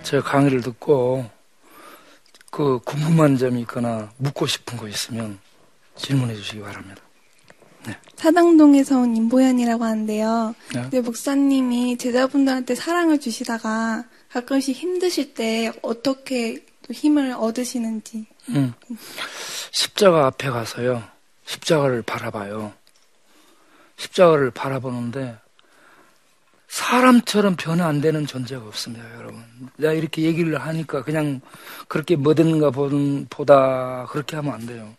제 0.08 0.22
강의를 0.22 0.62
듣고 0.62 1.30
그 2.50 2.80
궁금한 2.86 3.36
점이 3.38 3.60
있거나 3.64 4.10
묻고 4.16 4.48
싶은 4.48 4.78
거 4.78 4.88
있으면 4.88 5.38
질문해 5.98 6.34
주시기 6.34 6.62
바랍니다. 6.62 7.02
네. 7.86 7.94
사당동에서 8.16 9.00
온 9.00 9.18
임보현이라고 9.18 9.84
하는데요. 9.84 10.56
네. 10.92 11.02
목사님이 11.02 11.98
제자분들한테 11.98 12.74
사랑을 12.76 13.20
주시다가 13.20 14.06
가끔씩 14.30 14.78
힘드실 14.78 15.34
때 15.34 15.74
어떻게 15.82 16.66
힘을 16.90 17.34
얻으시는지. 17.34 18.28
음. 18.48 18.74
십자가 19.72 20.28
앞에 20.28 20.50
가서요. 20.50 21.04
십자가를 21.44 22.02
바라봐요. 22.02 22.72
십자가를 23.98 24.52
바라보는데 24.52 25.38
사람처럼 26.68 27.56
변화 27.56 27.88
안 27.88 28.02
되는 28.02 28.26
존재가 28.26 28.66
없습니다, 28.68 29.06
여러분. 29.16 29.44
내가 29.78 29.94
이렇게 29.94 30.24
얘기를 30.24 30.58
하니까 30.58 31.04
그냥 31.04 31.42
그렇게 31.88 32.16
뭐든가 32.16 32.72
보다 32.72 34.06
그렇게 34.08 34.36
하면 34.36 34.54
안 34.54 34.66
돼요. 34.66 34.94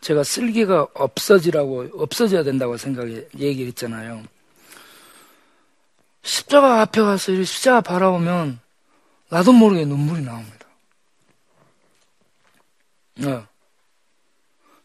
제가 0.00 0.22
쓸개가 0.22 0.88
없어지라고, 0.94 1.88
없어져야 1.94 2.42
된다고 2.44 2.76
생각해, 2.76 3.26
얘기를 3.38 3.68
했잖아요. 3.68 4.22
십자가 6.22 6.82
앞에 6.82 7.00
가서 7.00 7.32
이 7.32 7.44
십자가 7.44 7.80
바라보면 7.80 8.60
나도 9.30 9.52
모르게 9.52 9.84
눈물이 9.84 10.22
나옵니다. 10.22 10.66
네. 13.16 13.42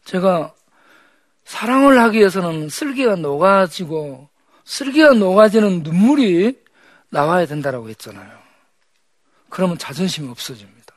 제가 0.04 0.54
사랑을 1.44 2.00
하기 2.00 2.18
위해서는 2.18 2.68
쓸개가 2.68 3.16
녹아지고 3.16 4.29
쓸개가 4.70 5.14
녹아지는 5.14 5.82
눈물이 5.82 6.56
나와야 7.08 7.44
된다라고 7.44 7.88
했잖아요. 7.88 8.38
그러면 9.48 9.76
자존심이 9.78 10.28
없어집니다. 10.28 10.94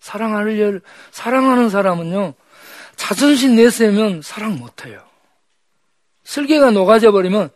사랑하려, 0.00 0.80
사랑하는 1.10 1.68
사람은요, 1.68 2.32
자존심 2.96 3.56
내세우면 3.56 4.22
사랑 4.22 4.58
못해요. 4.58 5.06
쓸개가 6.24 6.70
녹아져 6.70 7.12
버리면 7.12 7.50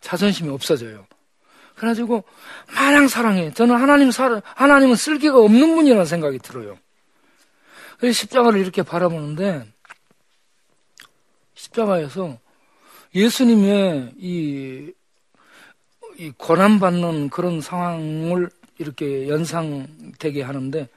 자존심이 0.00 0.48
없어져요. 0.48 1.06
그래가지고, 1.76 2.24
마냥 2.74 3.06
사랑해. 3.06 3.52
저는 3.52 3.76
하나님 3.76 4.10
사 4.10 4.40
하나님은 4.54 4.96
쓸개가 4.96 5.38
없는 5.38 5.74
분이라는 5.74 6.06
생각이 6.06 6.38
들어요. 6.38 6.78
그래서 7.98 8.18
십자가를 8.18 8.60
이렇게 8.60 8.82
바라보는데, 8.82 9.70
십자가에서 11.54 12.38
예수님의 13.14 14.14
이, 14.18 14.92
이 16.18 16.30
고난받는 16.36 17.30
그런 17.30 17.60
상황을 17.60 18.50
이렇게 18.78 19.28
연상되게 19.28 20.42
하는데 20.42 20.88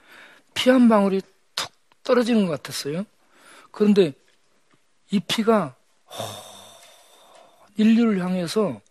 피 0.53 0.69
한 0.69 0.89
방울이 0.89 1.21
툭 1.55 1.71
떨어지는 2.03 2.45
것 2.45 2.61
같았어요. 2.61 3.05
그런데 3.71 4.13
이 5.11 5.19
피가 5.19 5.75
인류를 7.77 8.21
향해서 8.23 8.81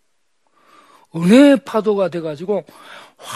은혜의 1.15 1.63
파도가 1.65 2.09
돼가지고 2.09 2.65
화, 3.17 3.35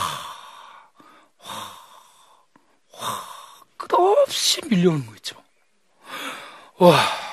끝없이 3.78 4.62
밀려오는 4.68 5.06
거 5.06 5.14
있죠. 5.16 5.42
와. 6.78 7.25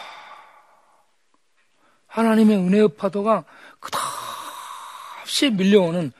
하나님의 2.13 2.59
은혜의 2.59 2.89
파도가 2.97 3.45
끝없이 3.81 5.51
밀려오는 5.51 6.13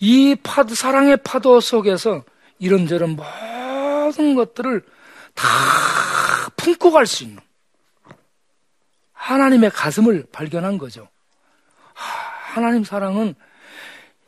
이 0.00 0.34
파도, 0.42 0.74
사랑의 0.74 1.16
파도 1.18 1.60
속에서 1.60 2.24
이런저런 2.58 3.16
모든 3.16 4.34
것들을 4.34 4.84
다 5.34 5.44
품고 6.56 6.90
갈 6.90 7.06
수 7.06 7.24
있는 7.24 7.42
하나님의 9.12 9.70
가슴을 9.70 10.26
발견한 10.30 10.76
거죠. 10.76 11.08
하나님 11.94 12.84
사랑은 12.84 13.34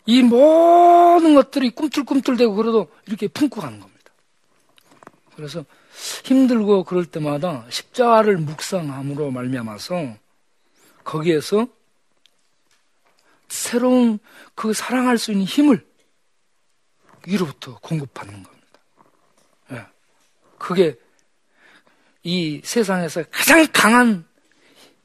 이 0.06 0.22
모든 0.22 1.34
것들이 1.34 1.70
꿈틀꿈틀대고 1.70 2.54
그래도 2.54 2.88
이렇게 3.06 3.28
품고 3.28 3.60
가는 3.60 3.78
겁니다. 3.78 4.10
그래서 5.34 5.64
힘들고 6.24 6.84
그럴 6.84 7.04
때마다 7.04 7.66
십자가를 7.68 8.38
묵상함으로 8.38 9.30
말미암아서 9.30 10.16
거기에서 11.06 11.68
새로운 13.48 14.18
그 14.54 14.74
사랑할 14.74 15.18
수 15.18 15.30
있는 15.30 15.46
힘을 15.46 15.86
위로부터 17.26 17.78
공급받는 17.78 18.42
겁니다. 18.42 18.66
예. 19.72 19.86
그게 20.58 20.96
이 22.24 22.60
세상에서 22.64 23.22
가장 23.30 23.66
강한 23.72 24.26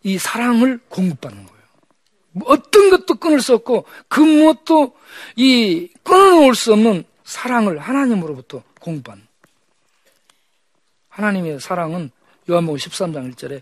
이 0.04 0.18
사랑을 0.18 0.80
공급받는 0.90 1.46
거예요. 1.46 1.62
어떤 2.46 2.90
것도 2.90 3.16
끊을 3.16 3.40
수 3.40 3.54
없고 3.54 3.86
그 4.08 4.20
무엇도 4.22 4.98
이 5.36 5.90
끊어놓을 6.04 6.56
수 6.56 6.74
없는 6.74 7.04
사랑을 7.24 7.78
하나님으로부터 7.78 8.64
공급받는. 8.80 9.28
하나님의 11.10 11.60
사랑은 11.60 12.10
요한복음 12.50 12.80
13장 12.80 13.36
1절에 13.36 13.62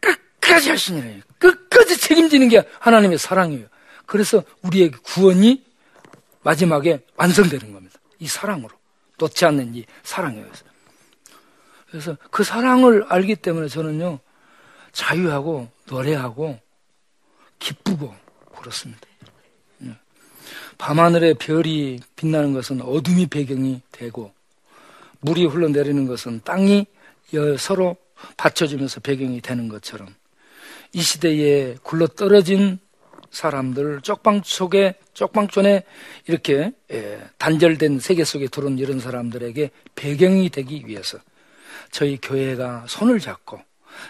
끝까지 0.00 0.70
하시니라. 0.70 1.27
끝까지 1.38 1.98
책임지는 1.98 2.48
게 2.48 2.66
하나님의 2.80 3.18
사랑이에요. 3.18 3.66
그래서 4.06 4.42
우리의 4.62 4.90
구원이 4.90 5.64
마지막에 6.42 7.00
완성되는 7.16 7.72
겁니다. 7.72 7.98
이 8.18 8.26
사랑으로. 8.26 8.70
놓지 9.18 9.44
않는 9.46 9.74
이 9.74 9.84
사랑이에요. 10.04 10.46
그래서 11.90 12.16
그 12.30 12.44
사랑을 12.44 13.04
알기 13.08 13.36
때문에 13.36 13.68
저는요, 13.68 14.20
자유하고 14.92 15.68
노래하고 15.86 16.60
기쁘고 17.58 18.14
그렇습니다. 18.56 19.00
예. 19.84 19.96
밤하늘에 20.76 21.34
별이 21.34 22.00
빛나는 22.14 22.52
것은 22.52 22.82
어둠이 22.82 23.26
배경이 23.26 23.82
되고 23.90 24.32
물이 25.20 25.46
흘러내리는 25.46 26.06
것은 26.06 26.42
땅이 26.44 26.86
서로 27.58 27.96
받쳐주면서 28.36 29.00
배경이 29.00 29.40
되는 29.40 29.68
것처럼 29.68 30.14
이 30.92 31.02
시대에 31.02 31.76
굴러 31.82 32.06
떨어진 32.06 32.78
사람들 33.30 34.00
쪽방 34.02 34.42
속에 34.44 34.94
쪽방촌에 35.12 35.84
이렇게 36.26 36.72
예, 36.90 37.20
단절된 37.38 38.00
세계 38.00 38.24
속에 38.24 38.48
들어온 38.48 38.78
이런 38.78 39.00
사람들에게 39.00 39.70
배경이 39.94 40.48
되기 40.48 40.84
위해서 40.86 41.18
저희 41.90 42.18
교회가 42.20 42.86
손을 42.88 43.20
잡고 43.20 43.60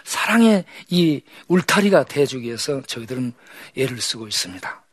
사랑의 0.03 0.65
이 0.89 1.21
울타리가 1.47 2.05
돼주기 2.05 2.47
위해서 2.47 2.81
저희들은 2.83 3.33
애를 3.77 3.99
쓰고 3.99 4.27
있습니다. 4.27 4.83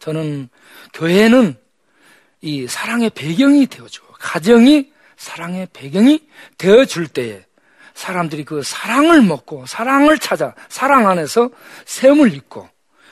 저는 0.00 0.48
교회는 0.92 1.56
이 2.40 2.66
사랑의 2.66 3.10
배경이 3.10 3.66
되어주고 3.66 4.14
가정이 4.14 4.92
사랑의 5.16 5.68
배경이 5.72 6.20
되어줄 6.58 7.08
때에 7.08 7.44
사람들이 7.94 8.44
그 8.44 8.62
사랑을 8.62 9.22
먹고 9.22 9.66
사랑을 9.66 10.18
찾아 10.18 10.54
사랑 10.68 11.08
안에서 11.08 11.50
샘을 11.86 12.34
입고 12.34 12.68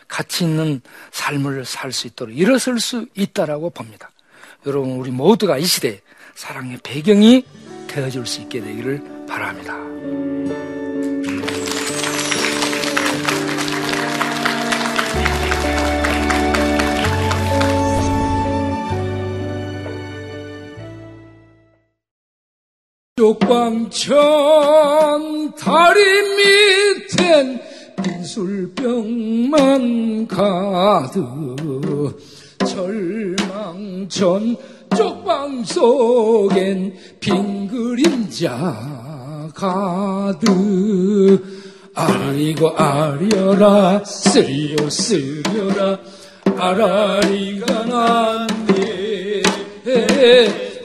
가치 0.09 0.45
있는 0.45 0.81
삶을 1.13 1.65
살 1.65 1.93
수 1.93 2.07
있도록 2.09 2.37
일어설 2.37 2.79
수 2.81 3.07
있다라고 3.15 3.71
봅니다. 3.71 4.11
여러분 4.67 4.93
우리 4.93 5.11
모두가 5.11 5.59
이 5.59 5.65
시대에 5.65 6.01
사랑의 6.35 6.79
배경이 6.83 7.45
되어줄 7.89 8.27
수 8.27 8.41
있게 8.43 8.61
되기를 8.61 9.27
바랍니다. 9.29 9.77
쪽방천 23.15 24.15
다리 25.55 26.01
밑엔 26.39 27.61
빈술병만 28.03 29.49
가득. 30.27 31.21
절망천 32.67 34.57
쪽방 34.97 35.63
속엔 35.63 36.95
빈 37.21 37.69
그림자 37.69 39.53
가득. 39.55 40.49
아이고 41.95 42.71
아려라 42.71 44.03
쓰려 44.07 44.89
쓰려라. 44.89 45.99
아라리가 46.57 47.85
났네 47.85 49.43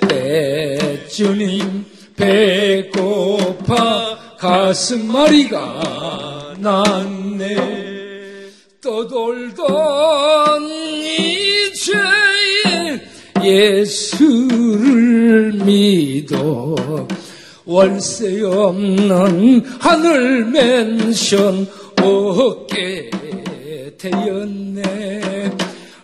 대주님 0.09 1.85
배고파 2.17 4.17
가슴마리가 4.37 6.55
났네. 6.57 7.55
떠돌던 8.81 10.67
이 10.67 11.73
죄의 11.73 13.01
예수를 13.43 15.53
믿어 15.53 16.75
월세 17.65 18.41
없는 18.43 19.63
하늘 19.79 20.45
맨션 20.45 21.67
얻게 22.01 23.09
되었네. 23.97 25.51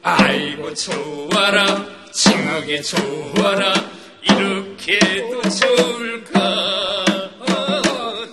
아이고 0.04 0.73
좋아라. 0.73 1.86
칭하게 2.12 2.82
좋아라 2.82 3.73
이렇게도 4.86 5.41
좋을까 5.50 7.30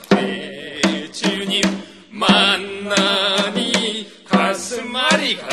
대주님 0.08 1.62
만나니 2.10 4.08
가슴앓이가 4.24 5.46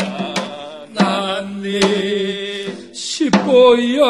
났네. 0.93 1.79
시보야 2.93 4.03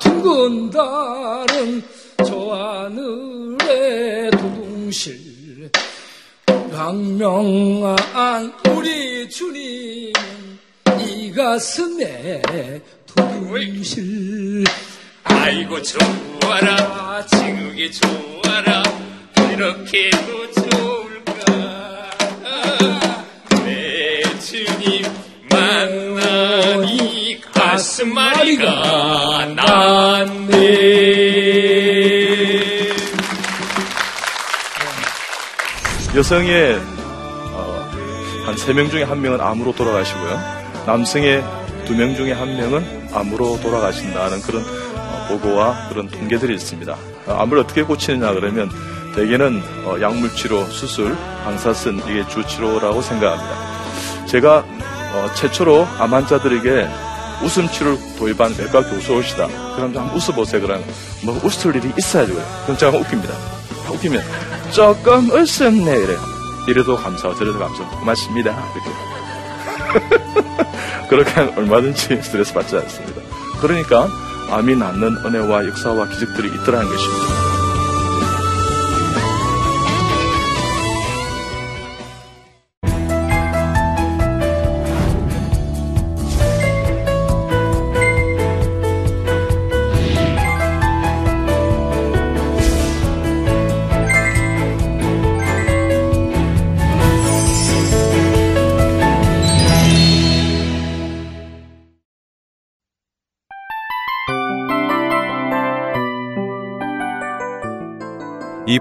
둥근 0.00 0.70
달은 0.70 1.82
저 2.26 2.54
하늘에 2.54 4.30
도둥실. 4.30 5.70
강명한 6.72 8.54
우리 8.70 9.28
주님은 9.28 10.12
이 11.00 11.30
가슴에 11.32 12.40
도둥실 13.06 14.64
아이고 15.24 15.80
좋아라. 15.82 17.24
지극히 17.26 17.90
좋아라. 17.92 18.82
이렇게도 19.52 20.52
좋을까? 20.52 22.10
내 23.64 24.22
주님 24.40 25.04
만나니 25.50 27.40
가슴앓이가 27.52 29.46
났네. 29.56 30.62
여성의 36.14 36.78
어, 37.54 37.90
한세명 38.44 38.90
중에 38.90 39.02
한 39.04 39.22
명은 39.22 39.40
암으로 39.40 39.74
돌아가시고요. 39.74 40.38
남성의 40.86 41.42
두명 41.86 42.14
중에 42.14 42.32
한 42.32 42.54
명은 42.56 43.08
암으로 43.12 43.60
돌아가신다는 43.62 44.42
그런 44.42 44.62
어, 44.62 44.81
보고와 45.28 45.88
그런 45.88 46.08
통계들이 46.08 46.54
있습니다. 46.54 46.96
어, 47.26 47.32
암을 47.40 47.58
어떻게 47.58 47.82
고치느냐 47.82 48.32
그러면 48.34 48.70
대개는 49.14 49.62
어, 49.84 49.96
약물치료, 50.00 50.64
수술, 50.66 51.16
방사선 51.44 52.02
이게 52.08 52.26
주치료라고 52.28 53.02
생각합니다. 53.02 54.26
제가 54.26 54.64
어, 55.14 55.30
최초로 55.34 55.86
암 55.98 56.14
환자들에게 56.14 56.88
웃음 57.42 57.68
치료를 57.68 57.98
도입한 58.18 58.54
외과 58.58 58.82
교수 58.82 59.14
오시다. 59.14 59.46
그럼 59.74 59.92
좀 59.92 60.02
한번 60.02 60.16
웃어보세요. 60.16 60.62
그러면 60.62 60.84
뭐 61.22 61.38
웃을 61.44 61.74
일이 61.76 61.92
있어야죠. 61.98 62.34
그럼 62.64 62.78
제가 62.78 62.96
웃깁니다. 62.96 63.34
웃기면 63.90 64.22
조금 64.70 65.30
웃었네 65.30 65.98
이래요. 65.98 66.18
이래도 66.68 66.96
감사하고 66.96 67.38
저래도 67.38 67.58
감사하고 67.58 67.98
고맙습니다. 67.98 68.64
이렇게. 68.74 69.12
그렇게 71.10 71.40
얼마든지 71.40 72.22
스트레스 72.22 72.54
받지 72.54 72.76
않습니다. 72.76 73.20
그러니까 73.60 74.08
암이 74.52 74.76
낫는 74.76 75.24
은혜와 75.24 75.64
역사와 75.64 76.08
기적들이 76.08 76.48
있더라는 76.50 76.86
것입니다. 76.86 77.51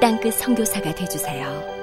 땅끝 0.00 0.34
성교사가 0.34 0.94
되주세요 0.94 1.77